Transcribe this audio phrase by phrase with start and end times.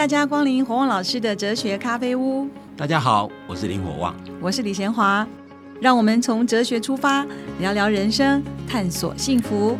[0.00, 2.48] 大家光临火旺老师的哲学咖啡屋。
[2.74, 5.28] 大家好，我是林火旺，我是李贤华。
[5.78, 7.22] 让我们从哲学出发，
[7.58, 9.76] 聊聊人生，探索幸福。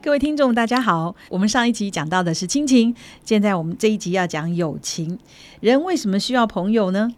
[0.00, 1.14] 各位听众，大家好。
[1.28, 5.18] 我们上一集讲到的是亲情，现在我们这一集要讲友情。
[5.60, 7.12] 人为什么需要朋友呢？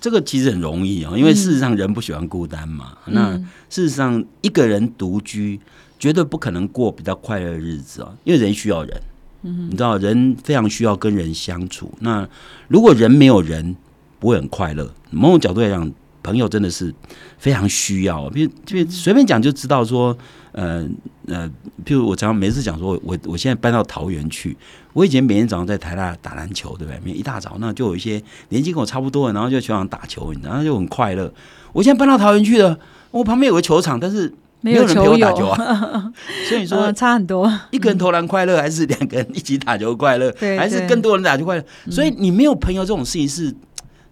[0.00, 2.98] 这个其实很容易哦，因为事实上人不喜欢孤单嘛。
[3.06, 3.38] 那
[3.70, 5.60] 事实上一个人独居，
[6.04, 9.00] 绝对不可能过比较快乐的日子啊，因为人需要人。
[9.40, 11.90] 嗯，你知道人非常需要跟人相处。
[12.00, 12.28] 那
[12.68, 13.74] 如果人没有人，
[14.20, 14.92] 不会很快乐。
[15.10, 15.90] 某种角度来讲，
[16.22, 16.94] 朋友真的是
[17.38, 18.28] 非常需要。
[18.28, 20.14] 比如，就随便讲就知道说。
[20.52, 20.88] 呃
[21.26, 21.50] 呃，
[21.84, 24.56] 譬如我常常每次讲说，我我现在搬到桃园去，
[24.92, 27.00] 我以前每天早上在台大打篮球，对不对？
[27.04, 31.34] 每一大早那就有一些年纪跟我差不多的，然后就球场打球，然后就很快乐。
[31.72, 32.78] 我现在搬到桃园去了，
[33.10, 34.32] 我旁边有个球场，但是
[34.64, 36.12] 没有人陪我打球啊。
[36.48, 41.64] 所以说差很多，一个人投篮快乐，还是两个人一起打球快乐， 还是更多人打球快乐？
[41.90, 43.54] 所以你没有朋友这种事情是。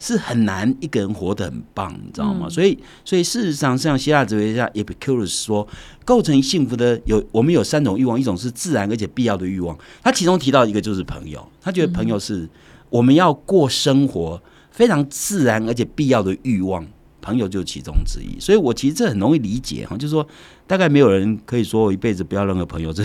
[0.05, 2.48] 是很难一个人活得很棒，你知道吗？
[2.50, 5.64] 所以，所以事实上，像希腊哲学家 Epicurus 说，
[6.05, 9.78] 构成幸福的有我们有三种欲望，一种是自然而且必要的欲望。
[10.03, 12.48] 他其中提到一个就是朋友，他觉得朋友是
[12.91, 16.84] 我们要过生活非常自然而且必要的欲望，
[17.23, 18.39] 朋友就是其中之一。
[18.39, 20.27] 所以我其实这很容易理解哈，就是说，
[20.67, 23.03] 大概没有人可以说我一辈子不要任何朋友，这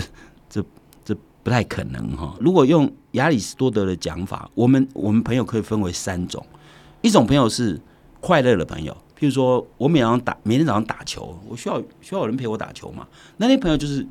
[0.50, 0.62] 这
[1.02, 2.36] 这不太可能哈。
[2.38, 6.44] 如果用亚里士多德的讲法，我们我们朋友可以分为三种。
[7.00, 7.80] 一种朋友是
[8.20, 13.06] 快乐的朋友，譬如说我每早上打，每天早上打球，我需要需要有人陪我打球嘛？
[13.36, 14.04] 那那朋友就是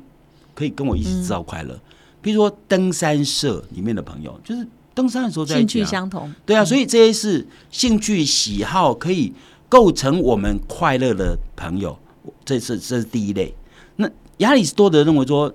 [0.54, 1.78] 可以跟我一起制造快乐。
[2.22, 9.32] 譬如说登山社里面的朋友，就是登山的时候在兴趣相同，对啊，所以这些是兴趣喜好可以
[9.68, 11.98] 构成我们快乐的朋友。
[12.44, 13.54] 这是这是第一类。
[13.96, 14.08] 那
[14.38, 15.54] 亚里士多德认为说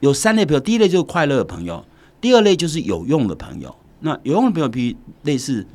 [0.00, 1.84] 有三类朋友，第一类就是快乐的朋友，
[2.20, 3.74] 第二类就是有用的朋友。
[4.00, 5.66] 那有用的朋友，比如类似。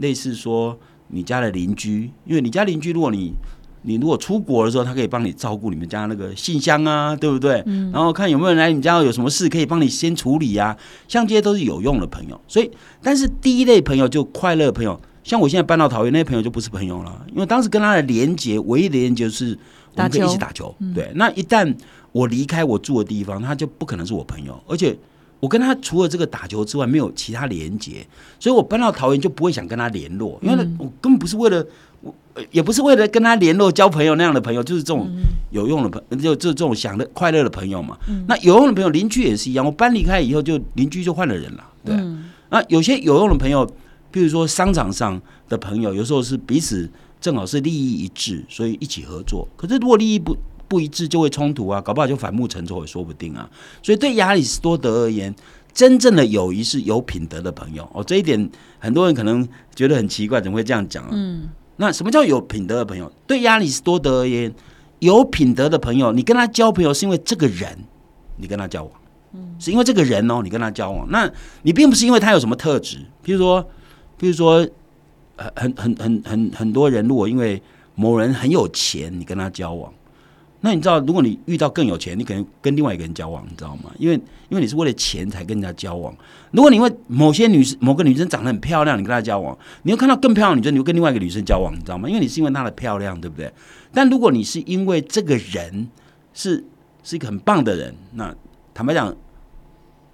[0.00, 3.32] 类似说你家的邻居，因为你家邻居，如果你
[3.82, 7.60] 你如果出国的时候，他可以帮你照顾你们家那个信箱啊，对不对？
[7.66, 7.90] 嗯。
[7.90, 10.76] 然后看有没有人来你家，有什么事可以帮你先处理啊，
[11.08, 12.40] 像这些都是有用的朋友。
[12.46, 12.70] 所以，
[13.02, 19.58] 但是第一类朋友就快乐朋友，像我现在搬到桃园，那些朋友就不是朋友了，因为当时跟他的连接，唯一的连接是
[19.94, 20.74] 我们可以一起打球。
[20.94, 21.12] 对。
[21.14, 21.74] 那一旦
[22.12, 24.96] 我离开我住的地方，他就不可能是我朋友，而且。
[25.40, 28.04] 我跟他除了这个打球之外，没有其他连接，
[28.40, 31.64] 所以我搬到桃园就不会想跟他联络，因为我根本不是为了
[32.00, 32.12] 我，
[32.50, 35.08] 也不是为了跟他联络交朋友那样的朋友，就是这种
[35.52, 37.96] 有用的朋，就就这种想的快乐的朋友嘛。
[38.26, 39.64] 那有用的朋友，邻居也是一样。
[39.64, 41.64] 我搬离开以后，就邻居就换了人了。
[41.84, 41.94] 对，
[42.50, 43.64] 那有些有用的朋友，
[44.10, 49.46] 比如说商场上的朋友，有时候是彼此正好是利益一致，所以一起合作。
[49.56, 50.36] 可是如果利益不，
[50.66, 53.48] 不一致就会冲突啊，搞不好就反目成仇也说不定啊。
[53.82, 55.34] 所以对亚里士多德而言，
[55.72, 58.04] 真正的友谊是有品德的朋友哦。
[58.04, 61.10] 这一点很多人可能觉得很奇怪，怎么会这样讲啊？
[61.12, 63.10] 嗯，那什么叫有品德的朋友？
[63.26, 64.52] 对亚里士多德而言，
[64.98, 67.78] 有品德的朋友，你跟他交朋友是因为这个人，
[68.36, 68.92] 你跟他交往，
[69.32, 71.30] 嗯，是因为这个人哦，你跟他交往，那
[71.62, 73.66] 你并不是因为他有什么特质，譬如说，
[74.18, 74.66] 比如说，
[75.54, 77.62] 很很很很很很多人，如果因为
[77.94, 79.92] 某人很有钱，你跟他交往。
[80.60, 83.92] 那你知道，如果你遇到更有钱，你可能跟另外一个人交往，你知道吗？
[83.96, 84.16] 因为
[84.48, 86.12] 因为你是为了钱才跟人家交往。
[86.50, 92.08] 如果你因为某些女生、某个女生长得很漂亮，你跟她交往，你又看到更漂亮的女生，你又跟另外一个女生交往，你知道吗？
[92.08, 93.52] 因为你是因为她的漂亮，对不对？
[93.92, 95.88] 但如果你是因为这个人
[96.34, 96.64] 是
[97.04, 98.34] 是一个很棒的人，那
[98.74, 99.16] 坦白讲，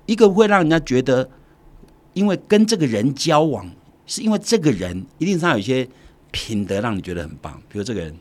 [0.05, 1.27] 一个会让人家觉得，
[2.13, 3.67] 因为跟这个人交往，
[4.07, 5.89] 是因为这个人一定是他有一些
[6.31, 8.15] 品德让你觉得很棒，比如这个人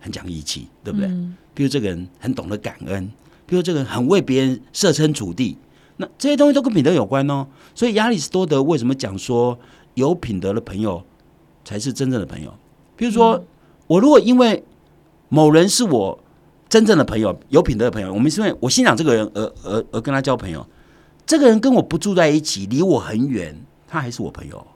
[0.00, 1.08] 很讲义气，对不对？
[1.54, 3.10] 比如这个人很懂得感恩，
[3.46, 5.56] 比如这个人很为别人设身处地，
[5.96, 7.46] 那这些东西都跟品德有关哦。
[7.74, 9.58] 所以亚里士多德为什么讲说
[9.94, 11.02] 有品德的朋友
[11.64, 12.54] 才是真正的朋友？
[12.96, 13.44] 比如说，
[13.86, 14.64] 我如果因为
[15.28, 16.18] 某人是我
[16.68, 20.66] 真正的朋友，有品德的朋友，我们是因为我欣赏这个人而而而跟他交朋友。
[21.26, 23.54] 这个人跟我不住在一起，离我很远，
[23.86, 24.66] 他还是我朋友。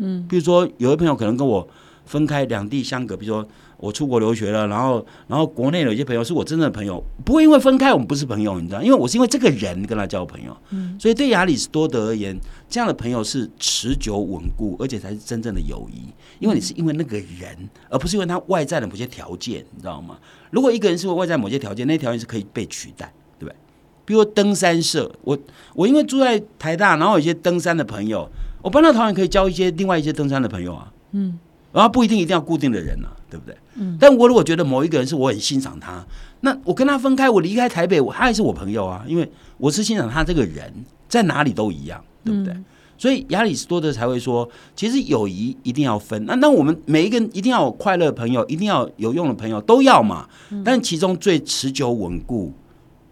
[0.00, 1.66] 嗯，比如说有的朋友可能跟我
[2.04, 3.48] 分开两地相隔，比如说。
[3.82, 8.82] 我出国留学了，然后，然后国内有一些朋友是我真正的朋友，不会因为分开我们不是朋友，你知道？
[8.82, 12.38] 因为我是因为这个人跟他交朋友，嗯，所以对亚里士多德而言，
[12.68, 16.12] 这样的朋友是持久稳固，而且才是真正的友谊。
[16.40, 17.56] 因为你是因为那个人，
[17.88, 20.18] 而不是因为他外在的某些条件，你知道吗？
[20.50, 23.56] 如果一个人是外在某些条件，那条件是可以被取代，对不对？
[24.04, 25.38] 比如登山社，我
[25.74, 28.28] 我因为住在台大，然后有一些登山的朋友，
[28.62, 31.38] 我搬到桃园可以交一些另外一些登山的朋友啊，嗯。
[31.72, 33.56] 然后不一定一定要固定的人啊，对不对？
[33.76, 33.96] 嗯。
[34.00, 36.04] 但我如果觉得某一个人是我很欣赏他，
[36.40, 40.72] 那我跟他分开，我离开台北，我他还是我朋友啊，因为我是欣赏他这个人，
[41.08, 42.54] 在哪里都一样，对不对？
[42.98, 44.46] 所以亚里士多德才会说，
[44.76, 46.26] 其实友谊一定要分。
[46.26, 50.28] 那那我们每一个人一定要有快乐的朋友，一定要有用的朋友，都要嘛。
[50.62, 52.52] 但其中最持久稳固，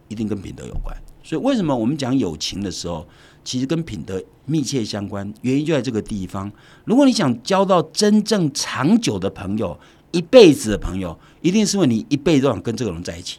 [0.08, 0.94] 一定跟品德有关。
[1.22, 3.06] 所以为什么我们讲友情的时候，
[3.44, 5.32] 其实跟品德密切相关？
[5.42, 6.50] 原因就在这个地方。
[6.84, 9.78] 如果你想交到真正长久的朋友，
[10.10, 13.38] 一辈子的朋友，一定是因为你一辈子都想跟这个人在一起，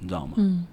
[0.00, 0.34] 你知道吗？
[0.36, 0.66] 嗯。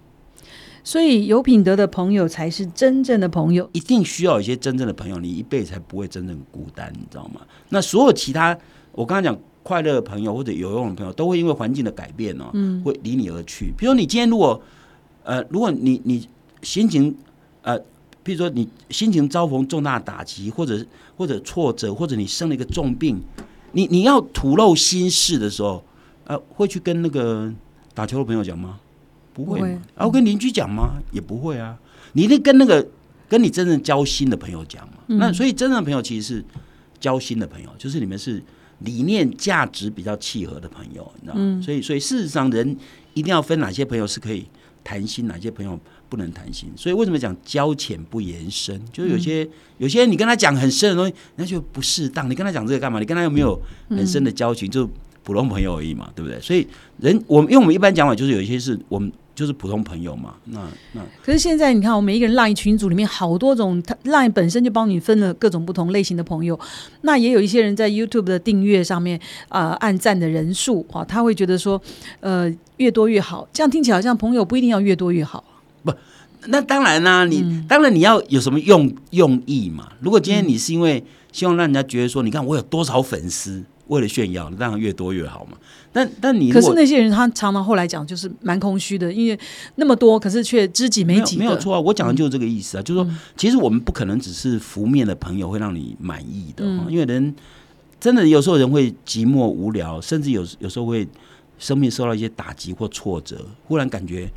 [0.84, 7.42] 所以有品德的朋友才是真正的朋友，一定需要一些真正的朋友，你一辈子才不会真正孤单，你知道吗？
[7.70, 8.58] 那所有其他，
[8.94, 13.72] 我刚刚讲快乐的朋友或者有用的朋友，都会因为环境的改变哦，嗯，会离你而去。
[13.78, 14.60] 比如你今天如果，
[15.24, 16.28] 呃，如果你你
[16.64, 17.16] 心情，
[17.62, 17.80] 呃，
[18.24, 20.86] 比如说你心情遭逢重大打击，或者
[21.18, 23.22] 或者挫折，或者你生了一个重病，
[23.72, 25.84] 你你要吐露心事的时候，
[26.26, 27.52] 呃，会去跟那个
[27.94, 28.80] 打球的朋友讲吗？
[29.34, 29.60] 不会，
[29.96, 31.02] 然后跟邻居讲吗？
[31.12, 31.78] 也不会啊。
[32.14, 32.86] 你得跟那个
[33.30, 34.96] 跟你真正交心的朋友讲嘛。
[35.08, 36.46] 那所以真正的朋友其实是
[37.00, 38.44] 交心的朋友，就是你们是
[38.80, 41.62] 理念价值比较契合的朋友，你知道吗？
[41.64, 42.76] 所以所以事实上，人
[43.14, 44.46] 一定要分哪些朋友是可以
[44.84, 45.80] 谈心，哪些朋友
[46.12, 46.70] 不能谈心。
[46.76, 48.80] 所以为什么讲交浅不言深？
[48.92, 49.48] 就是有些
[49.78, 52.30] 有些你跟他讲很深的东西，那就不适当。
[52.30, 53.00] 你跟他讲这个干嘛？
[53.00, 53.60] 你跟他又没有
[53.90, 54.88] 很深的交情，就
[55.24, 56.38] 普通朋友而已嘛，对不对？
[56.42, 56.68] 所以
[57.00, 59.12] 人我们因为我们一般讲法就是有一些是我们。
[59.34, 60.60] 就是普通朋友嘛，那
[60.92, 66.60] 那可是现在你看，我们一个人 line 群组里面好多种，他 line 本身就帮你分了各种不同类型的朋友。
[67.04, 71.82] 那也有一些人在 YouTube 的订阅上面啊，按赞的人数啊，他会觉得说，
[72.20, 73.48] 呃，越多越好。
[73.54, 75.44] 这样听起来好像朋友不一定要越多越好。
[75.84, 75.94] 不，
[76.48, 79.92] 那当然啦，你当然你要有什么用用意嘛？
[80.00, 83.64] 如果今天你是因为希望让人家觉得说，你看我有多少粉丝。
[83.88, 85.58] 为了炫耀，当然越多越好嘛。
[85.92, 89.38] 但但你可是那些人，他常常后来讲就是蛮空虚的，因为
[89.76, 91.44] 那么多，可是却知己没几个。
[91.44, 97.36] 没有错啊，我讲的就是这个意思啊，就是说，其实我们不可能只是浮面的朋友会让你满意的，因为人
[98.00, 101.06] 真的有时候人会寂寞无聊，甚至有有时候会
[101.60, 104.32] 生命受到一些打击或挫折，忽然感觉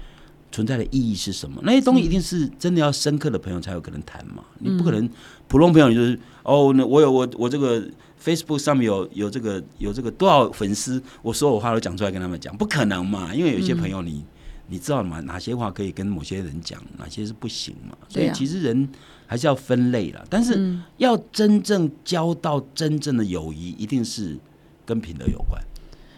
[0.55, 1.61] 存在的意义是什么？
[1.65, 4.45] 那些东西一定是真的要深刻的朋友才有可能谈嘛。
[4.61, 5.09] 你不可能
[5.49, 7.85] 普通朋友就是哦，那我有我我这个。
[8.25, 13.35] Facebook 上面有有这个有这个多少粉丝，我所有话都讲出来跟他们讲，不可能嘛？
[13.35, 14.25] 因为有些朋友你
[14.67, 15.21] 你知道嘛？
[15.21, 17.95] 哪些话可以跟某些人讲，哪些是不行嘛？
[18.09, 18.89] 所以其实人
[19.27, 20.25] 还是要分类了。
[20.31, 24.39] 但是要真正交到真正的友谊，一定是
[24.87, 25.63] 跟品德有关。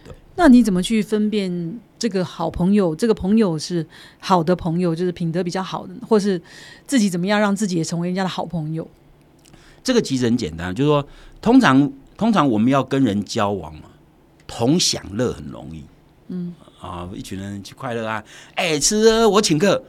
[0.05, 2.95] 对，那你怎么去分辨这个好朋友？
[2.95, 3.85] 这个朋友是
[4.19, 6.41] 好的朋友，就是品德比较好的，或是
[6.85, 8.87] 自己怎么样让自己也成为人家的好朋友？
[9.83, 11.07] 这个其实很简单，就是说，
[11.41, 13.83] 通常通常我们要跟人交往嘛，
[14.45, 15.85] 同享乐很容易，
[16.27, 18.23] 嗯啊，一群人去快乐啊，
[18.55, 19.81] 哎，吃我请客，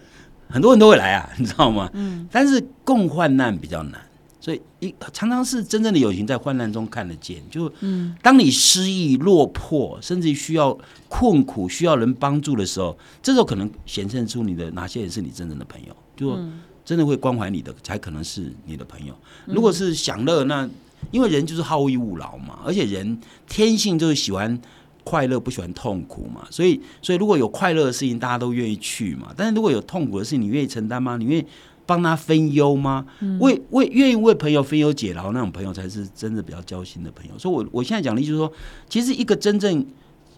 [0.48, 1.90] 很多人都会来啊，你知道吗？
[1.94, 4.00] 嗯，但是共患难比较难，
[4.48, 10.78] 所以一常常是真正的友情在患难中看得见，就嗯，当你失意落魄，甚至需要
[11.08, 16.38] 困苦需要人帮助的时候，这时候可能显现出你的哪些人是你真正的朋友，就。
[16.84, 19.14] 真的会关怀你的，才可能是你的朋友。
[19.44, 20.66] 如果是享乐，那
[21.10, 24.58] 因为人就是好逸恶劳嘛，而且人天性就是喜欢
[25.04, 26.46] 快乐，不喜欢痛苦嘛。
[26.50, 29.34] 所以，所以如果有快乐的事情，大家都愿意去嘛。
[29.36, 31.18] 但是如果有痛苦的事情，你愿意承担吗？
[31.18, 31.44] 你愿意
[31.88, 33.06] 帮他分忧吗？
[33.40, 37.38] 为为愿意为朋友分忧解劳那种朋友，才是真的比较交心的朋友。
[37.38, 38.52] 所以，我我现在讲的就是说，
[38.90, 39.84] 其实一个真正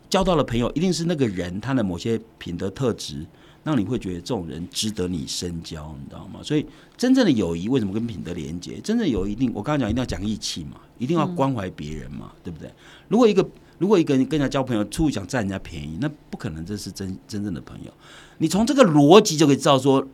[0.08, 3.26] 交到的朋友，一定是那个人他的某些品德特质。
[3.62, 6.40] 让你会觉得这种人值得你深交，你知道吗？
[6.42, 6.64] 所以
[6.96, 8.80] 真正的友谊为什么跟品德连接？
[8.82, 12.72] 真正友谊一定，我刚刚讲一定要讲义气嘛，一定要关怀别人嘛，对不对？
[13.08, 17.92] 如果一个如果一个人跟人家交朋友，处想占人家便宜，那不可能，这是真真正的朋友。
[18.38, 20.08] 你从这个逻辑就可以知道说，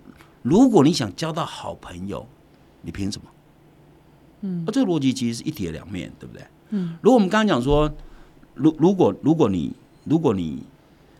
[0.49, 2.25] 如果你想交到好朋友，
[2.83, 3.29] 你凭什么？
[4.43, 6.47] 嗯，而这个逻辑其实是一体两面，对不对？
[6.71, 6.97] 嗯。
[7.03, 7.93] 如果我们刚刚讲说，
[8.55, 9.73] 如如果如果你
[10.05, 10.63] 如果你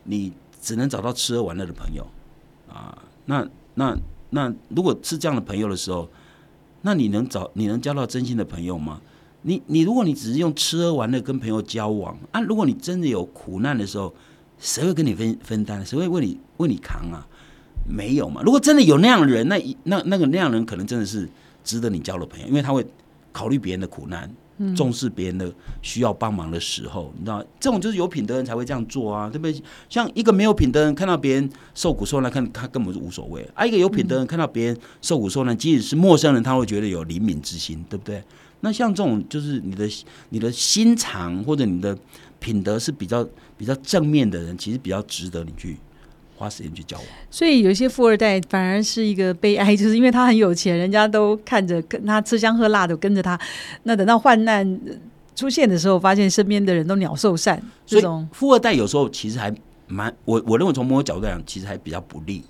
[0.05, 0.31] 你
[0.61, 2.07] 只能找到吃喝玩乐的朋友。
[2.69, 3.97] 啊，那那
[4.29, 6.07] 那，如果是这样的朋友的时候，
[6.81, 9.01] 那你能找你能交到真心的朋友吗？
[9.41, 14.13] 你你如果你只是用吃喝玩乐跟朋友交往啊，如果你真的有苦难的时候，
[14.59, 15.83] 谁会跟你分分担？
[15.85, 17.25] 谁会为你为你扛啊？
[17.87, 18.41] 没有嘛。
[18.43, 21.27] 如果真的有那样的人，那那那个那样人可能真的是
[21.63, 22.85] 值得你交的朋友，因为他会
[23.31, 24.29] 考虑别人的苦难，
[24.75, 25.51] 重视别人的
[25.81, 29.61] 需要帮忙的时候，你知道，这种就是有品德人才会这样做啊，对不对？
[29.89, 38.23] 像一个没有品德人看到别人受苦受难，看他根本是无所谓；，啊，一个有品德人看到别人受苦受难，即使是陌生人，他会觉得有怜悯之心，对不对？
[38.61, 39.87] 那像这种就是你的
[40.29, 41.95] 你的心肠或者你的
[42.39, 43.23] 品德是比较
[43.55, 45.77] 比较正面的人，其实比较值得你去
[46.37, 47.05] 花时间去交往。
[47.29, 53.37] 所以有一些富二代反而是一个悲哀，就是因为他很有钱，人家都看着跟他吃香喝辣的跟着他，
[53.83, 54.79] 那等到患难
[55.35, 57.61] 出现的时候，发现身边的人都鸟兽散。
[57.85, 59.53] 这种富二代有时候其实还
[59.87, 62.43] 蛮我我认为从某个角度来讲，其实还比较不利，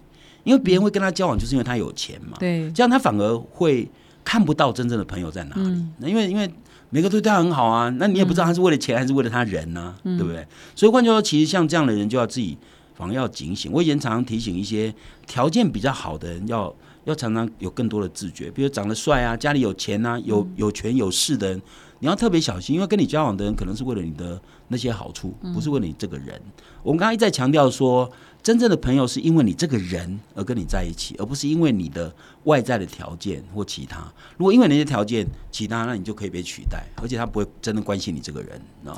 [0.43, 2.37] 因为别人会跟他交往，就是因为他有钱嘛。
[2.39, 3.89] 对，这样他反而会。
[4.29, 6.51] 看不到真正的朋友在哪里，那因为因为
[6.89, 10.45] 每个都对他很好啊，那你也不知道他是为了钱还是为了他人呢，对不对？
[10.75, 12.57] 所以换句话说，其实像这样的人就要自己
[12.97, 13.71] 反而要警醒。
[13.71, 14.93] 我以前常常提醒一些
[15.25, 16.75] 条件比较好的人，要
[17.05, 21.61] 要常常有更多的自觉，比如长得帅啊，家里有钱啊，有有权有势的人，
[21.99, 26.41] 你要特别小心，因为跟你交往的人可能是为了你的那些好处，不是为了你这个人。
[26.83, 28.11] 我们刚刚一再强调说。
[28.43, 34.09] 真正的朋友是因为你这个人而跟你在一起，而不是因为你的外在的条件或其他。
[34.37, 38.97] 如果因为那些条件其他，那你就可以被取代，而且他不会真的关心你这个人啊。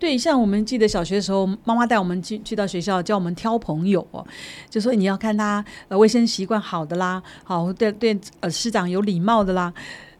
[0.00, 4.26] 对，像我们记得小学的时候，妈妈带我们去去到学校教我们挑朋友哦，
[4.68, 9.72] 就说你要看他呃卫生习惯好的啦，好对对呃师长有礼貌的啦，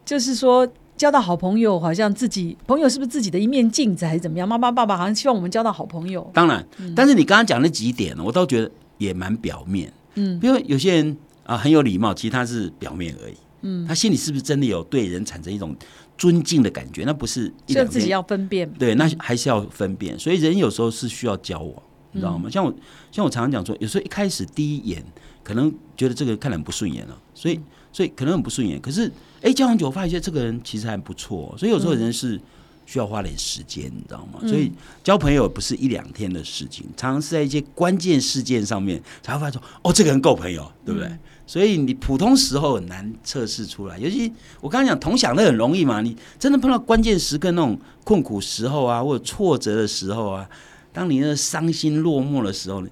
[0.05, 0.65] 就是说。
[0.97, 4.47] 交到好朋友，好像自己朋友是不是自己的一面镜子，还是怎么样？
[4.47, 6.29] 妈妈、爸爸好像希望我们交到好朋友。
[6.31, 6.63] 当然，
[6.95, 8.69] 但是你刚刚讲那几点，我倒觉得
[8.99, 9.91] 也蛮表面。
[10.13, 13.33] 嗯，因为有些人啊很有礼貌，其实他是表面而已。
[13.61, 15.75] 嗯，他心里是不是真的有对人产生一种
[16.21, 17.03] 尊敬的感觉？
[17.03, 18.71] 那不是就自己要分辨。
[18.73, 20.19] 对，那还是要分辨。
[20.19, 22.47] 所以人有时候是需要交往，你知道吗？
[22.49, 22.71] 像我，
[23.11, 25.03] 像我常常讲说，有时候一开始第一眼
[25.43, 27.59] 可能觉得这个人看很不顺眼了，所以。
[27.93, 29.11] 所以可能很不顺眼，可是
[29.41, 32.39] 哎，交往久发现这个人其实还不错，所以有时候人是
[32.85, 34.39] 需要花点时间，你知道吗？
[34.47, 34.71] 所以
[35.03, 41.11] 交朋友不是一两天的事情，常常是在一些关键事件上面才会发现说，哦，这个人够朋友，对不对？
[41.45, 44.31] 所以你普通时候很难测试出来，尤其
[44.61, 50.49] 我刚刚讲同享的很容易嘛，你真的碰到关键时刻那种困苦时候啊，或者挫折的时候啊，
[50.93, 52.89] 当你那伤心落寞的时候，你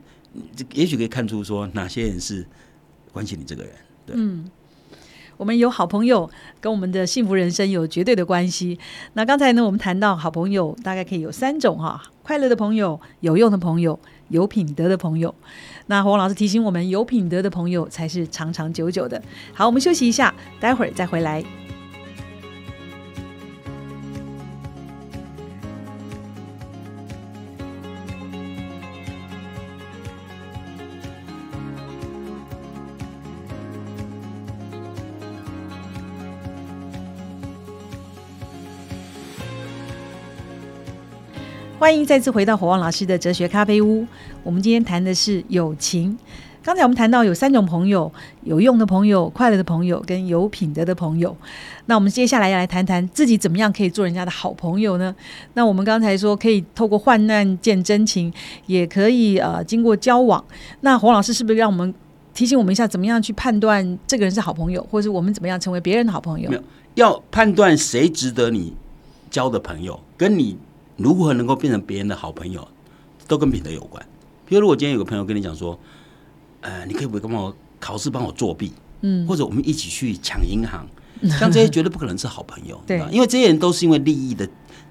[0.74, 2.46] 也许可以看出说哪些人是
[3.12, 3.72] 关心你这个人，
[4.06, 4.16] 对。
[5.38, 6.30] 我们有好朋友，
[6.60, 8.78] 跟我们的幸福人生有绝对的关系。
[9.14, 15.34] 那刚才呢，我们谈到好朋友大概可以有三种哈：快乐的朋友、有用的朋友、有品德的朋友。
[15.88, 19.20] 那黄老师提醒我们，有品德的朋友才是长长久久的。
[19.52, 21.44] 好，我们休息一下，待会儿再回来。
[41.90, 44.06] 欢迎再次回到火旺老师的哲学咖啡屋。
[44.44, 46.16] 我们今天谈的是友情。
[46.62, 51.36] 刚才我们谈到有三种朋友：有用的朋友、快乐的朋友跟有品德的朋友。
[51.88, 55.16] 那我们接下来要来谈谈自己怎么样可以做人家的好朋友呢？
[55.56, 58.32] 那我们刚才说可以透过患难见真情，
[58.68, 60.46] 也可以呃经过交往。
[60.82, 61.92] 那黄老师是不是让我们
[62.36, 66.52] 提醒我们一下，怎么样去判断这个人是好朋友，或者是我们怎么样成为别人的好朋友？
[66.94, 68.76] 要判断谁值得你
[69.32, 70.56] 交的朋友，跟你。
[71.00, 72.68] 如何能够变成别人的好朋友，
[73.28, 74.06] 都跟品德有关。
[74.46, 75.80] 比如，如果今天有个朋友跟你讲说，
[76.62, 78.74] 呃，你可以不可以帮我考试帮我作弊？
[79.02, 80.86] 嗯，或者我们一起去抢银行，
[81.40, 82.80] 像这些绝对不可能是好朋友。
[82.86, 84.48] 对，因为这些人都是因为利益的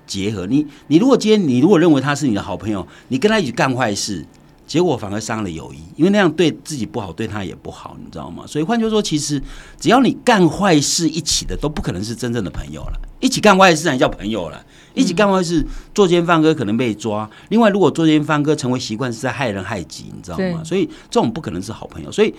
[0.07, 0.47] 结合。
[0.47, 4.25] 你你如果今天你如果认为他是你的好朋友，你跟他一起干坏事。
[4.69, 8.45] 结果反而伤了友谊，因为那样对自己不好，对他也不好，你知道吗？
[8.47, 9.43] 所以换句话说，其实
[9.81, 13.01] 只要你干坏事一起的，都不可能是真正的朋友了。
[13.19, 14.63] 一起干坏事才叫朋友了。
[14.95, 17.29] 一起干坏事，作奸犯科可能被抓。
[17.49, 20.63] 另外，如果作奸犯科成为习惯，是在害人害己，你知道吗？
[20.63, 22.13] 所以这种不可能是好朋友。
[22.13, 22.35] 所以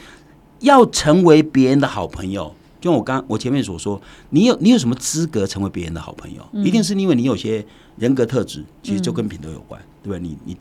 [0.60, 6.48] 要成为别人的好朋友，就我刚我前面所说，你有你有什么资格成为别人的好朋友？
[6.64, 7.66] 一定是因为你有些
[7.98, 10.20] 人格特质，其实就跟品德有关，对吧？
[10.22, 10.56] 你你。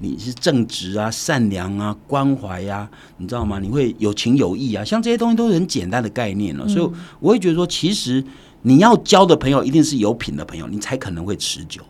[0.00, 3.58] 你是正直啊、善良啊、关怀呀，你知道吗？
[3.60, 6.68] 你会有情有义啊，像这些东西都是很简单的概念了。
[6.68, 8.22] 所以我会觉得说，其实
[8.62, 11.80] 你要交的朋友一定是有品的朋友，你才可能会持久。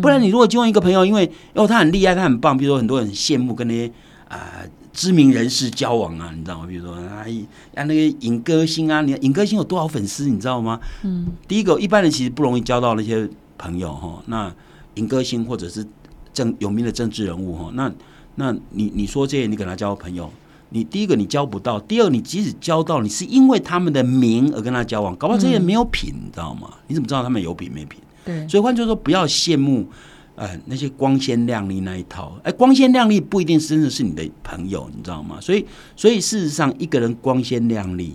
[0.00, 3.92] 不然你如果交一个朋友，因为哦他很厉害，他很棒，比如说很多人羡慕跟那些
[4.28, 6.66] 啊知名人士交往啊，你知道吗？
[6.66, 7.24] 比如说啊
[7.74, 10.80] 啊那个影歌星啊，你影歌星有多少粉丝，你知道吗？
[11.02, 13.28] 嗯，第一个一般人其实不容易交到那些
[13.58, 14.22] 朋友哈。
[14.26, 14.50] 那
[14.94, 15.86] 影歌星或者是。
[16.32, 17.92] 政有名的政治人物哈，那
[18.34, 20.30] 那你你说这些，你跟他交朋友，
[20.70, 26.70] 你第一个你交不到，第二你即使交到，你是因为他们的名而跟他交往，搞不好这些人没有品，你知道吗？
[26.86, 28.00] 你怎么知道他们有品没品？
[28.24, 29.86] 对，所以换句话说，不要羡慕
[30.34, 32.38] 呃那些光鲜亮丽那一套。
[32.42, 35.38] 哎，光鲜亮丽不一定真的是你的朋友，你知道吗？
[35.40, 38.14] 所以，所以事实上，一个人光鲜亮丽，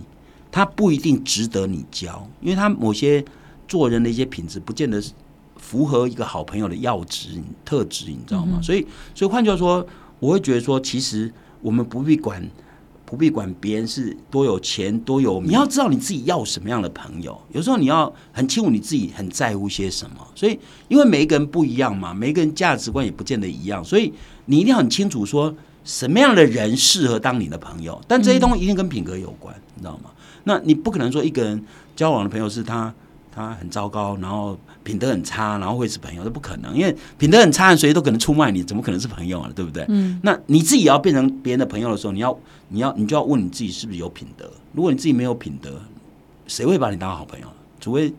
[0.50, 3.24] 他不一定值得你交，因为他某些
[3.68, 5.12] 做人的一些品质，不见得是
[5.58, 8.58] 符合一个好朋友的要职特质，你知道吗？
[8.62, 9.86] 所以，所以换句话说，
[10.18, 12.48] 我会觉得说，其实我们不必管。
[13.10, 17.40] 不必管别人是多有钱多有名，你要知道你自己要什么样的朋友。
[17.52, 20.16] 有时候你要很清楚你自己很在乎些什么。
[20.34, 24.12] 所以，因为每一个人不一样嘛，每一个人价值观也不见得一样，所以
[24.44, 27.98] 你一定要很清楚说什么样的人适合当你的朋友。
[28.06, 30.10] 但这些东西一定跟品格有关，你知道吗？
[30.44, 31.64] 那你不可能说一个人
[31.96, 32.92] 交往的朋友是他。
[33.30, 39.50] 他很糟糕，然后品德很差，然后会是朋友，这不可能，因为品德很差，谁都可能出卖你，怎么可能是朋友啊？
[39.54, 39.84] 对不对？
[39.88, 44.50] 嗯，那你自己要变成别人的朋友的时候，你要，你要，你就要问你自己是不是有品德。
[44.72, 45.80] 如果你自己没有品德，
[46.46, 47.46] 谁会把你当好朋友？
[47.80, 48.12] 除非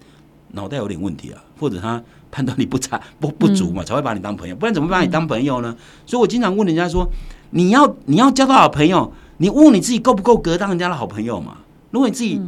[0.52, 2.02] 脑袋有点问题啊，或者他
[2.32, 5.76] 判断力不差不不足嘛，才会把你当朋友，不然怎么把你当朋友呢？
[6.06, 7.10] 所以我经常问人家说，
[7.52, 11.58] 你要你要交到好朋友，你问你自己够不够格当人家的好朋友嘛？
[11.92, 12.40] 如果你自己。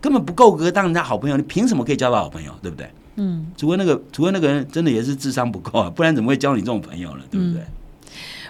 [0.00, 2.52] 根本不够格当人家好朋友，你凭什么可以交到好朋友？
[2.60, 2.86] 对不对？
[3.16, 7.22] 嗯，除非那个，除非那个人真的也是智商不够啊， 不然怎么会交你这种朋友呢？
[7.30, 7.62] 对不对？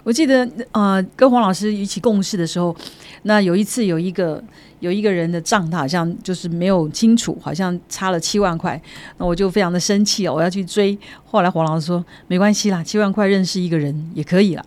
[0.03, 2.75] 我记得呃，跟黄老师一起共事的时候，
[3.23, 4.43] 那有一次有一个
[4.81, 8.81] 有一个人的账，他好像就是没有清楚，好像差了七万块，
[9.17, 10.99] 那我就非常的生气哦，我要去追。
[11.25, 14.65] 后来黄老师说没关系啦，七万块认识一个人也可以了。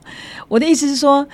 [0.47, 1.27] 我的意思是说。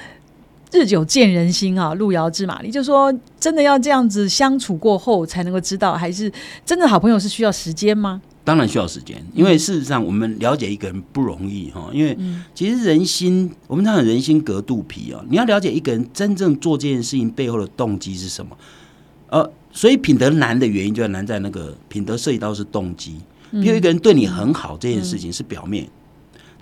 [0.73, 2.71] 日久见人心啊，路遥知马力。
[2.71, 6.31] 就说真的要这样子相处过后才能够知道，还是
[6.65, 8.21] 真的好朋友是需要时间吗？
[8.43, 11.89] 当然需要时间，因为事实上我们了解一个人不容易哈。
[11.93, 12.17] 因为
[12.53, 15.23] 其实人心，我们常讲人心隔肚皮啊。
[15.29, 18.57] 你要了解一个人真正做这件事情背后的动机是什么？
[19.29, 23.15] 呃，所以品德难的原因就难在那个品德涉及到是动机。
[23.51, 25.87] 比如一个人对你很好，这件事情是表面。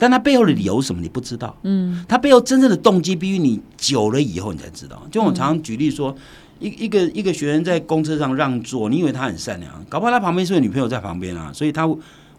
[0.02, 1.00] 但他背后的理由什么？
[1.00, 1.56] 你不知道。
[1.62, 5.00] 嗯，他背后真正的动机，必须你久了以后你才知道。
[5.12, 6.16] 就我常常举例说，
[6.60, 11.86] 一一个一个学员在公车上让座，你以为他很善良，搞不好他旁边是有女朋友在旁边啊，所以他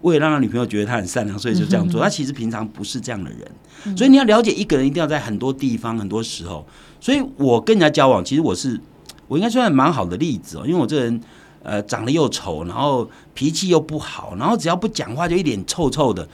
[0.01, 2.03] 为了让他女朋友觉得他很善良，所以就这样做。
[2.03, 3.97] 他其实平常不是这样的人。
[3.97, 6.67] 所以你要了解一个人，一定要在很多地方、很多时候。
[7.01, 8.81] 所以我跟人家交往，其实我是
[9.29, 11.21] 我应该算蛮好的例子哦，因为我这人
[11.63, 16.29] 呃长得又丑，然后脾气又不好，然后只要不讲话就一脸臭臭的。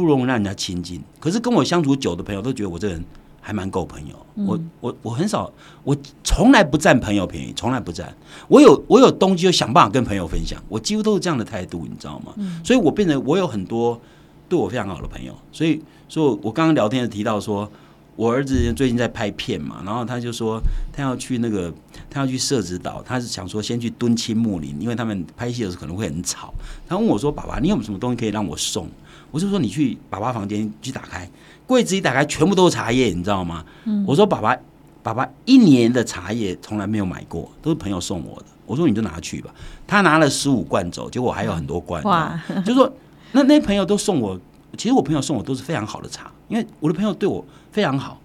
[0.00, 3.04] 不容易让人家亲近，可是跟我相处久的朋友都觉得我这人
[3.40, 4.14] 还蛮够朋友。
[4.34, 5.50] 我我我很少，
[5.84, 8.14] 我从来不占朋友便宜，从来不占。
[8.48, 12.32] 我有我有东西就想办法跟朋友分享，我几乎都是这样的态度，你知道吗？
[12.64, 14.00] 所以我变成我有很多
[14.48, 15.36] 对我非常好的朋友。
[15.52, 17.70] 所以，所以我刚刚聊天提到说，
[18.16, 20.60] 我儿子最近在拍片嘛，然后他就说
[20.92, 21.72] 他要去那个
[22.08, 26.54] 他要去社子岛，他是想说先去敦亲睦邻，因为他们拍戏的时候可能会很吵。
[26.88, 28.88] 他问我说：“爸爸，你有什么东西可以让我送？”
[29.30, 31.28] 我就说你去爸爸房间去打开
[31.66, 33.64] 柜子一打开，全部都是茶叶，你知道吗？
[34.06, 34.56] 我说爸爸，
[35.02, 38.46] 爸爸一年的茶叶从来没有买过，都是朋友送我的。
[38.66, 39.50] 我说你就拿去吧。
[39.86, 42.02] 他拿了十五罐走，结果还有很多罐。
[42.04, 42.40] 哇！
[42.64, 42.92] 就说
[43.32, 44.38] 那那些朋友都送我，
[44.76, 48.20] 其实我朋友送我都是非常好的茶，因为我的朋友对我非常好。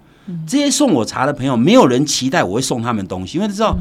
[0.47, 3.77] 这些送我茶的朋友，没有人期待我会送他们东西，因为知道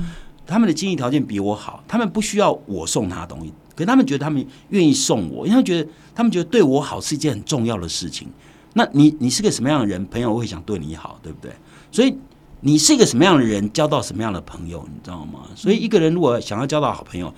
[0.46, 3.52] 他们的经济条件比我好，他们不需要我送他东西。
[3.74, 8.28] 可他们觉得他们愿意送我，因为他觉得他们觉得对我好是一件很重要的事情。
[8.74, 11.52] 那你你是个什么样的人，朋友会想对你好，对不对？
[11.92, 12.16] 所以
[12.60, 15.40] 你是一个什么样的人，交到什么样的朋友，你知道吗？
[15.54, 17.32] 所以一个人如果想要交到好朋友，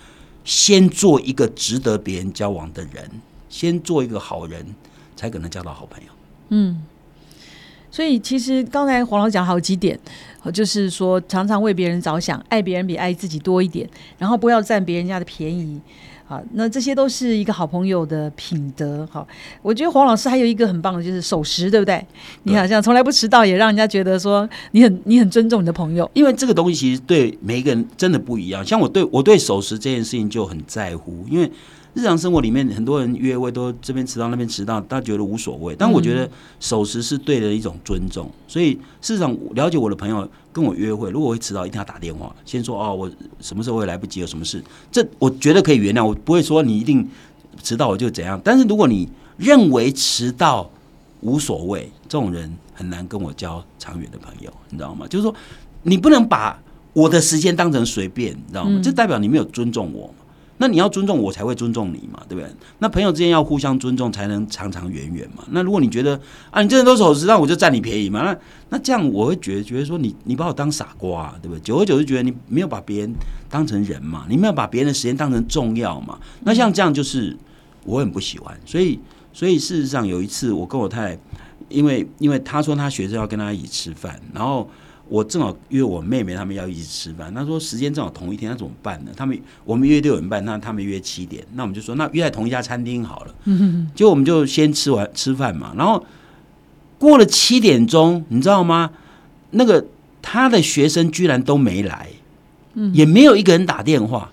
[0.44, 3.10] 先做一个值得别人交往的人，
[3.48, 4.74] 先做一个好人，
[5.14, 6.08] 才可能交到好朋友。
[6.50, 6.82] 嗯。
[7.90, 9.98] 所以其实刚才黄老讲好几点，
[10.52, 15.80] 就是说常常为别人着想，爱别人比爱自己多一点，然后不要占别人家的便宜，
[16.26, 19.08] 好，那这些都是一个好朋友的品德。
[19.10, 19.26] 好，
[19.62, 22.04] 我觉得黄老师还有一个很棒的，就是守时，对不对？
[22.42, 26.10] 你好像从来不迟到，也让人家觉得说你很你很尊重你的朋友。
[26.14, 31.50] 因为这个东西其实对每一个人真的不一样，像我对我对守时这件事情就很在乎，因为。
[31.96, 35.74] 日常生活里面，很多人约会都这边迟到那边迟到，他觉得无所谓。
[35.74, 36.28] 但我觉得
[36.60, 38.30] 守时是对的一种尊重。
[38.46, 46.04] 所以市场了解我的朋友跟我约会，如果会迟到，一定要打电话，先说哦，我什么时候会来不及，有什么事，这我觉得可以原谅。
[46.04, 47.08] 我不会说你一定
[47.62, 48.38] 迟到我就怎样。
[48.44, 50.70] 但是如果你认为迟到
[51.22, 55.06] 无所谓，这种人很难跟我交长远的朋友，你知道吗？
[55.08, 55.34] 就是说，
[55.84, 56.60] 你不能把
[56.92, 58.78] 我的时间当成随便，你知道吗？
[58.84, 60.12] 这代表你没有尊重我。
[60.58, 62.50] 那你要尊重我，才会尊重你嘛，对不对？
[62.78, 65.44] 那朋友之间要互相尊重，才能长长远远嘛。
[65.50, 66.18] 那如果你觉得
[66.50, 68.22] 啊，你这人都守时，那我就占你便宜嘛。
[68.22, 68.38] 那
[68.70, 71.60] 那这样我会觉得觉得说你你把我当傻瓜，对不对？
[71.60, 73.12] 久而久之觉得你没有把别人
[73.48, 76.18] 当成人嘛，你没有把别人的时间当成重要嘛。
[76.44, 77.36] 那像这样就是
[77.84, 78.58] 我很不喜欢。
[78.64, 78.98] 所以，
[79.32, 81.20] 所以事实上有一次，我跟我太太，
[81.68, 84.68] 因为因为他说他学生要跟他一起吃饭，然后
[85.08, 89.12] 我正好约我妹妹他们要一起吃饭，他说时间正好同一天，那怎么办呢？
[89.16, 93.34] 他们我们约六点半，那他们约七点，那我们就说那约在同一家餐厅好了。
[93.44, 96.04] 嗯 结果我们就先吃完吃饭嘛，然后
[96.98, 98.90] 过了七点钟，你知道吗？
[99.52, 99.86] 那个
[100.20, 102.08] 他的学生居然都没来，
[102.92, 104.32] 也没有一个人打电话，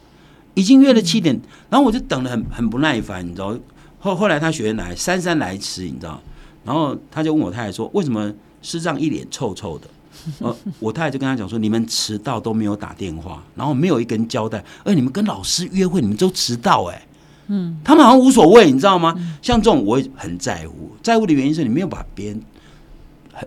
[0.56, 3.58] 已经约了七点，然后我就等的很很不耐烦，你知道。
[4.00, 6.20] 后后来他学生来，姗姗来迟，你知道，
[6.66, 9.88] 然后他就问我太太说，为什么师长一脸臭臭的？
[10.40, 17.08] 呃，我太太就跟他讲说，你们迟到都没有打电话，然后没有一个人交代，而你们跟老师约会，你们都迟到，哎，
[17.48, 19.16] 嗯，他们好像无所谓，你知道吗？
[19.42, 22.42] 像这种我也很在乎，在乎的原因是你没有把别人。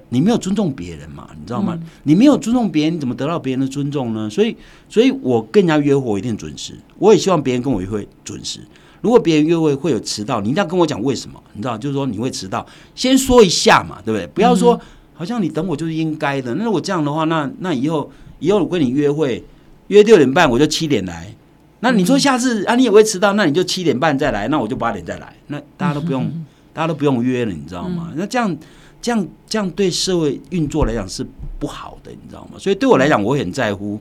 [0.08, 1.28] 你没有尊重别人嘛？
[1.38, 1.78] 你知道吗？
[2.02, 4.28] 你没有尊重别人，你怎么得到别人的尊重呢？
[4.28, 4.54] 所以，
[4.88, 6.76] 所以我跟人家约会我一定准时。
[6.98, 8.58] 我也希望别人跟我约会准时。
[9.00, 11.40] 如果别人约会会有迟到，你一定要跟我讲为什么？
[11.52, 14.26] 你知道，就是说你会迟到，先说一下嘛，对不对？
[14.26, 14.78] 不要说
[15.16, 16.54] 好像你等我就是应该的。
[16.54, 19.42] 那如果这样的话，那那以后以后我跟你约会
[19.88, 21.34] 约六点半，我就七点来。
[21.80, 25.34] 那你说下次啊，你也会迟到，那你就七点半再来，那我就八点再来。
[25.48, 26.30] 那大家都不用，
[26.72, 28.12] 大家都不用约了，你知道吗？
[28.14, 28.56] 那这样。
[28.98, 31.24] 这样这样对社会运作来讲是
[31.60, 32.58] 不好的，你知道吗？
[32.58, 34.00] 所以对我来讲，我很在乎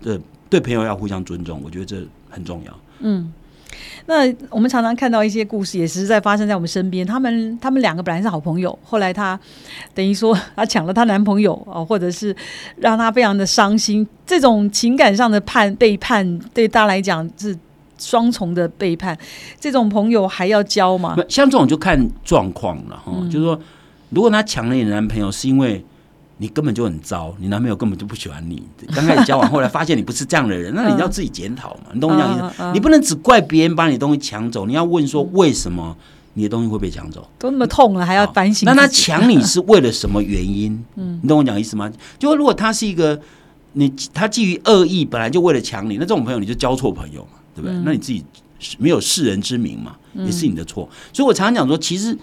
[0.00, 2.78] 的，对朋友要互相尊重，我觉得这很重要。
[3.00, 3.32] 嗯，
[4.06, 7.06] 那我们常常看到一些故事，也是在发生在我们身边。
[7.06, 9.38] 他们他们两个本来是好朋友，后来她
[9.94, 12.34] 等于说她抢了她男朋友啊，或者是
[12.76, 14.06] 让她非常的伤心。
[14.26, 17.56] 这种情感上的叛背叛，对大家来讲是
[17.98, 19.16] 双重的背叛。
[19.58, 21.16] 这种朋友还要交吗？
[21.28, 23.60] 像这种就看状况了哈，就是说。
[24.10, 25.84] 如果她抢了你的男朋友，是因为
[26.38, 28.62] 你根本就很糟，你男朋友根本就不喜欢你。
[28.94, 31.90] 刚开始交往，后来发现你不是这样的人， 那你要自己检讨嘛。
[31.92, 32.72] 你懂我讲意思？
[32.72, 35.96] 你不能只怪别人把你东西抢走，你要问说为什么
[36.32, 37.28] 你的东西会被抢走？
[37.38, 38.66] 都那么痛了，还要反省？
[38.66, 40.84] 那他抢你是为了什么原因？
[40.96, 41.90] 嗯，你懂我讲意思吗？
[42.18, 43.20] 就如果他是一个
[43.74, 47.76] 你他基于恶意，本来就为了抢你，那这种朋友你就交错朋友嘛，对不对？
[47.84, 48.24] 那你自己
[48.78, 50.88] 没有世人之名嘛，也是你的错。
[51.12, 52.18] 所以我常常讲说，其实。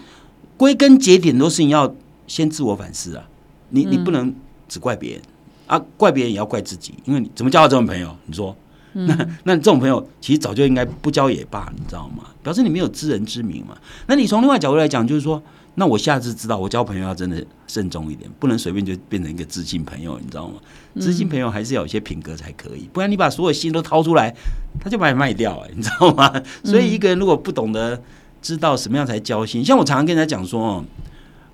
[0.54, 1.92] 归根结底，很多事情要
[2.28, 3.24] 先自我反思啊！
[3.72, 4.32] 你你不能
[4.68, 5.22] 只怪别人
[5.66, 8.14] 啊，怪别人也要怪自己，因为你怎么交到这种朋友？
[8.26, 8.54] 你说，
[8.92, 12.24] 那那这种朋友其实早就应该不交也罢，你知道吗？
[12.42, 13.76] 表示你没有知人之明嘛。
[14.06, 15.42] 那你从另外角度来讲，就是说，
[15.76, 20.54] 那我下次知道我交朋友要真的慎重一点，不能随便就变成一个知心朋友，你知道吗？
[21.00, 24.34] 知心朋友还是要有些品格才可以，不然你把所有心都掏出来，
[24.78, 26.30] 他就把你卖掉，你知道吗？
[26.64, 28.00] 所以一个人如果不懂得。
[28.42, 29.64] 知道什么样才交心？
[29.64, 30.84] 像我常常跟人家讲说哦，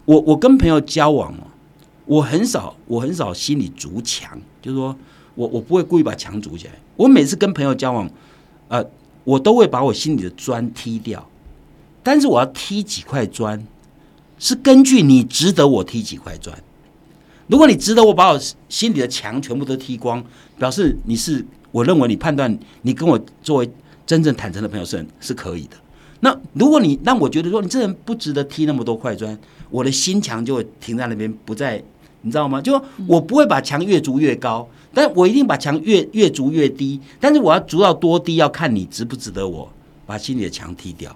[0.06, 1.44] 我我跟朋友交往哦，
[2.08, 4.96] 我很少我很少心里筑墙，就是说
[5.34, 6.72] 我我不会故意把墙筑起来。
[6.96, 8.10] 我每次跟朋友交往，
[8.68, 8.84] 呃，
[9.24, 11.28] 我都会把我心里的砖踢掉。
[12.02, 13.62] 但是我要踢几块砖，
[14.38, 16.58] 是根据你值得我踢几块砖。
[17.46, 20.24] 如果你值得我把我心里的墙全部都踢光，
[20.58, 23.70] 表示你是我认为你判断你跟我作为
[24.06, 25.76] 真正坦诚的朋友是是可以的。
[26.20, 29.38] 那如果你让我觉得说你这人不值得踢那么多块砖，
[29.70, 31.82] 我的心墙就会停在那边，不再，
[32.22, 32.60] 你知道吗？
[32.60, 37.00] 就我不会把墙越筑越高，但我一定把墙越越筑越低。
[37.20, 39.68] 但是我要筑到多低，要看你值不值得我
[40.06, 41.14] 把心里的墙踢掉。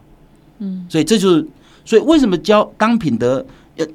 [0.59, 1.47] 嗯，所以这就是，
[1.85, 3.45] 所以为什么交当品德，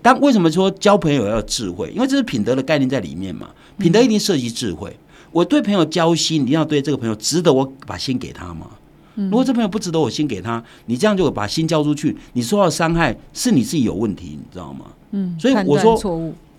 [0.02, 1.92] 当为什么说交朋友要智慧？
[1.96, 3.50] 因为这是品德的概念在里面嘛。
[3.78, 4.96] 品德一定涉及智慧。
[5.32, 8.68] 我对朋友交心，一定要对这个朋友值得我把心给他吗？
[9.16, 14.86] 如果这朋友不值得我心给他，你这样就把心交出去，你受到伤害是你自己有问题，你知道吗？
[15.12, 15.98] 嗯，所以我说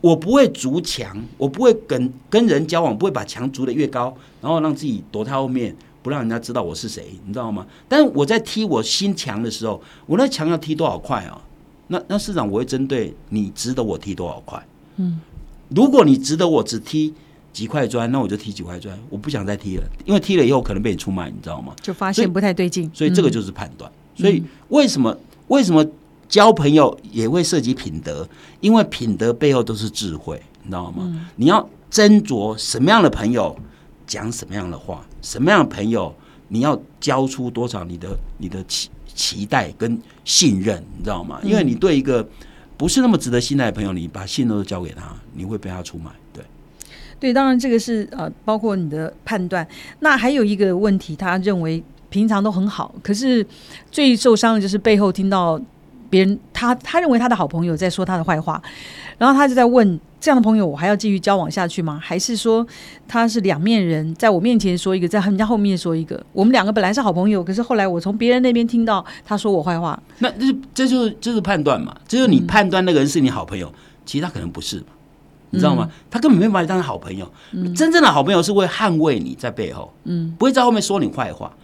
[0.01, 7.67] 我不会筑墙，我不会跟跟人交往，不会把墙筑的越高，然后让自己躲在后面，不让人家知道我是谁，你知道吗？
[7.89, 11.41] 但是我在踢我新墙的时候，我那墙要踢多少块啊？
[11.89, 14.65] 那那市长我会针对你值得我踢多少块？
[14.97, 15.21] 嗯，
[15.69, 17.15] 如果你值得我只踢。
[17.51, 21.75] 几块砖，那我就踢几块砖，我不想再踢了，因为踢了以后可能被你出卖，你知道吗？
[21.83, 23.91] 就发现不太对劲，所以这个就是判断。
[24.15, 25.17] 所以为什么
[25.49, 25.85] 为什么
[26.29, 28.29] 交朋友也会涉及品德？
[28.61, 31.27] 因为品德背后都是智慧，你知道吗？
[31.37, 33.57] 你要斟酌什么样的朋友
[34.07, 36.15] 讲什么样的话，什么样的朋友
[36.49, 41.41] 你要交出多少你的你的期期待跟信任，你知道吗？
[41.43, 42.27] 因为你对一个
[42.77, 46.11] 不是那么值得信赖的朋友，你把信任都交给他，你会被他出卖。
[46.33, 46.45] 对。
[47.19, 49.67] 对，当然这个是呃，包括你的判断。
[49.99, 53.45] 那还有一个问题，他认为平常都很好，可是
[53.91, 55.61] 最受伤的就是背后听到
[56.11, 58.61] 别人他他认为他的好朋友在说他的坏话，
[59.19, 62.01] 然后他就在问这样的朋友我还要继续交往下去吗？
[62.03, 62.67] 还是说
[63.07, 66.21] 他是两面人，在我面前说一个，在他们家后面说一个？
[66.33, 71.97] 我们两个本来是好朋友，可是后来我从别人那边听到他说我坏话，那这这就是这是判断嘛？
[72.07, 73.73] 这就是你判断那个人是你好朋友，
[74.05, 74.87] 其实他可能不是嘛，
[75.51, 75.89] 你知道吗？
[76.11, 77.31] 他根本没有把你当成好朋友。
[77.77, 81.55] 真正的好朋友是会捍卫你在背后，嗯，不会在后面说你坏话。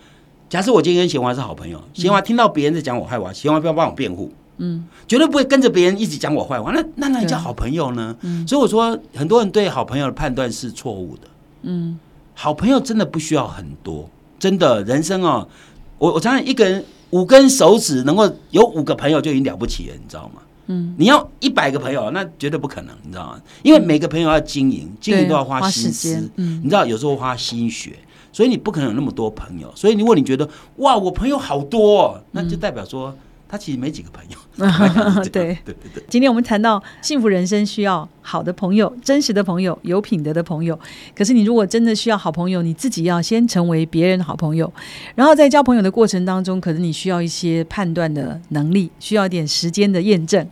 [0.55, 4.33] 假设我今天跟贤华是好朋友，贤华听到别人在讲我坏话，贤华不要帮我辩护。
[4.59, 8.17] 嗯，绝对不会跟着别人一直讲我坏话，那那那叫好朋友呢？
[8.21, 11.23] 嗯，所以我说很多人对好朋友的判断是错误的。
[11.62, 11.99] 嗯，
[12.35, 15.49] 好朋友真的不需要很多，真的人生哦，
[15.99, 20.40] 我我常常一个人五根手指能够有五个朋友就已经了不起了，你知道吗？
[20.69, 23.40] 嗯，你要一百个朋友那绝对不可能，你知道吗？
[23.64, 27.99] 因为每个朋友要经营，经营都要花心思，嗯，你知道有时候花心血，
[28.35, 29.73] 所以你不可能有那么多朋友。
[29.75, 33.16] 所以如果你觉得哇，我朋友好多，那就代表说。
[33.47, 34.38] 他其实没几个朋友。
[35.31, 36.03] 对对对。
[36.09, 40.77] 今天我们谈到幸福人生需要好的朋友、真实的朋友、有品德的朋友。
[41.14, 44.73] 可是你如果真的需要好朋友，你自己要先成为别人的好朋友。
[45.14, 50.44] 然后在交朋友的过程当中，可能你需要一些判断的能力，需要一点时间的验证。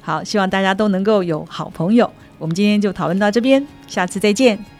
[0.00, 2.10] 好，希望大家都能够有好朋友。
[2.38, 4.79] 我们今天就讨论到这边，下次再见。